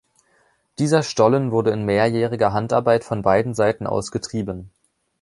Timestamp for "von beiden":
3.03-3.53